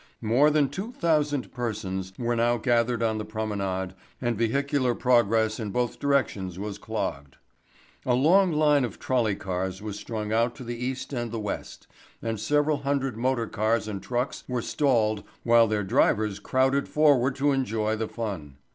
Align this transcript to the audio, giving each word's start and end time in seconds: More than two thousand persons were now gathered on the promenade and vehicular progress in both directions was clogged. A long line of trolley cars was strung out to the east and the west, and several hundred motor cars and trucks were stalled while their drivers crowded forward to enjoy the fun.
More 0.23 0.49
than 0.49 0.67
two 0.67 0.91
thousand 0.93 1.51
persons 1.51 2.11
were 2.17 2.35
now 2.35 2.57
gathered 2.57 3.03
on 3.03 3.19
the 3.19 3.23
promenade 3.23 3.93
and 4.19 4.35
vehicular 4.35 4.95
progress 4.95 5.59
in 5.59 5.69
both 5.69 5.99
directions 5.99 6.57
was 6.57 6.79
clogged. 6.79 7.35
A 8.03 8.15
long 8.15 8.51
line 8.51 8.83
of 8.83 8.97
trolley 8.97 9.35
cars 9.35 9.79
was 9.79 9.99
strung 9.99 10.33
out 10.33 10.55
to 10.55 10.63
the 10.63 10.75
east 10.75 11.13
and 11.13 11.29
the 11.31 11.39
west, 11.39 11.85
and 12.19 12.39
several 12.39 12.77
hundred 12.77 13.15
motor 13.15 13.45
cars 13.45 13.87
and 13.87 14.01
trucks 14.01 14.43
were 14.47 14.63
stalled 14.63 15.23
while 15.43 15.67
their 15.67 15.83
drivers 15.83 16.39
crowded 16.39 16.89
forward 16.89 17.35
to 17.35 17.51
enjoy 17.51 17.95
the 17.95 18.07
fun. 18.07 18.57